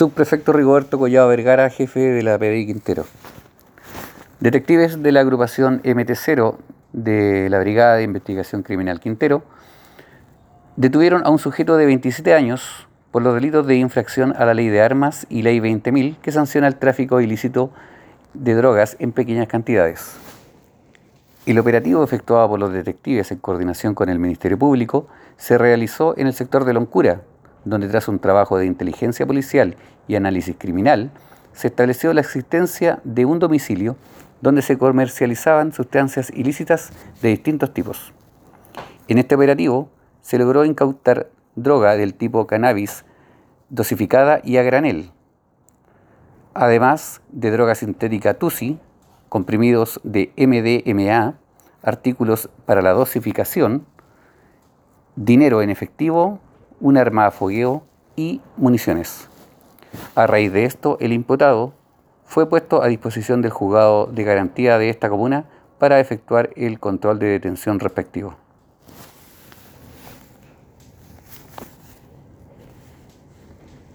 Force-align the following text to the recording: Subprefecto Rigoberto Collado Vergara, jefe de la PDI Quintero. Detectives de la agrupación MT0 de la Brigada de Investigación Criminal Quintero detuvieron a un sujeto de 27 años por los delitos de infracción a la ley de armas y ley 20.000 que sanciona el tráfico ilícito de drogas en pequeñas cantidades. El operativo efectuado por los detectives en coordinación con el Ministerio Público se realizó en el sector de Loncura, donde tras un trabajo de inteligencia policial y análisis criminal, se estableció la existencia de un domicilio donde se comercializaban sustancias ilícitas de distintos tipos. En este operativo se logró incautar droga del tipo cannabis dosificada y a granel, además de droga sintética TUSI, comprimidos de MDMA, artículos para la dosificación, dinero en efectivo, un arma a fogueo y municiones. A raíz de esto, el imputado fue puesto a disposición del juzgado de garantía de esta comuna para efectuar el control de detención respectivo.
Subprefecto 0.00 0.54
Rigoberto 0.54 0.98
Collado 0.98 1.28
Vergara, 1.28 1.68
jefe 1.68 2.00
de 2.00 2.22
la 2.22 2.38
PDI 2.38 2.64
Quintero. 2.64 3.04
Detectives 4.40 5.02
de 5.02 5.12
la 5.12 5.20
agrupación 5.20 5.82
MT0 5.82 6.56
de 6.94 7.50
la 7.50 7.58
Brigada 7.58 7.96
de 7.96 8.04
Investigación 8.04 8.62
Criminal 8.62 8.98
Quintero 8.98 9.42
detuvieron 10.76 11.20
a 11.26 11.28
un 11.28 11.38
sujeto 11.38 11.76
de 11.76 11.84
27 11.84 12.32
años 12.32 12.88
por 13.10 13.20
los 13.20 13.34
delitos 13.34 13.66
de 13.66 13.76
infracción 13.76 14.32
a 14.38 14.46
la 14.46 14.54
ley 14.54 14.70
de 14.70 14.80
armas 14.80 15.26
y 15.28 15.42
ley 15.42 15.60
20.000 15.60 16.16
que 16.22 16.32
sanciona 16.32 16.66
el 16.66 16.76
tráfico 16.76 17.20
ilícito 17.20 17.70
de 18.32 18.54
drogas 18.54 18.96
en 19.00 19.12
pequeñas 19.12 19.48
cantidades. 19.48 20.16
El 21.44 21.58
operativo 21.58 22.02
efectuado 22.02 22.48
por 22.48 22.58
los 22.58 22.72
detectives 22.72 23.30
en 23.32 23.38
coordinación 23.38 23.94
con 23.94 24.08
el 24.08 24.18
Ministerio 24.18 24.58
Público 24.58 25.08
se 25.36 25.58
realizó 25.58 26.16
en 26.16 26.26
el 26.26 26.32
sector 26.32 26.64
de 26.64 26.72
Loncura, 26.72 27.20
donde 27.64 27.88
tras 27.88 28.08
un 28.08 28.18
trabajo 28.18 28.58
de 28.58 28.66
inteligencia 28.66 29.26
policial 29.26 29.76
y 30.08 30.16
análisis 30.16 30.56
criminal, 30.58 31.10
se 31.52 31.68
estableció 31.68 32.12
la 32.12 32.20
existencia 32.20 33.00
de 33.04 33.24
un 33.24 33.38
domicilio 33.38 33.96
donde 34.40 34.62
se 34.62 34.78
comercializaban 34.78 35.72
sustancias 35.72 36.30
ilícitas 36.34 36.92
de 37.20 37.28
distintos 37.28 37.74
tipos. 37.74 38.12
En 39.08 39.18
este 39.18 39.34
operativo 39.34 39.90
se 40.22 40.38
logró 40.38 40.64
incautar 40.64 41.30
droga 41.56 41.96
del 41.96 42.14
tipo 42.14 42.46
cannabis 42.46 43.04
dosificada 43.68 44.40
y 44.42 44.56
a 44.56 44.62
granel, 44.62 45.10
además 46.54 47.20
de 47.30 47.50
droga 47.50 47.74
sintética 47.74 48.34
TUSI, 48.34 48.78
comprimidos 49.28 50.00
de 50.02 50.32
MDMA, 50.36 51.38
artículos 51.82 52.50
para 52.66 52.82
la 52.82 52.92
dosificación, 52.92 53.86
dinero 55.16 55.62
en 55.62 55.70
efectivo, 55.70 56.40
un 56.80 56.96
arma 56.96 57.26
a 57.26 57.30
fogueo 57.30 57.82
y 58.16 58.40
municiones. 58.56 59.28
A 60.14 60.26
raíz 60.26 60.52
de 60.52 60.64
esto, 60.64 60.96
el 61.00 61.12
imputado 61.12 61.72
fue 62.24 62.48
puesto 62.48 62.82
a 62.82 62.86
disposición 62.86 63.42
del 63.42 63.50
juzgado 63.50 64.06
de 64.06 64.24
garantía 64.24 64.78
de 64.78 64.88
esta 64.88 65.08
comuna 65.08 65.46
para 65.78 66.00
efectuar 66.00 66.50
el 66.56 66.78
control 66.78 67.18
de 67.18 67.26
detención 67.26 67.80
respectivo. 67.80 68.36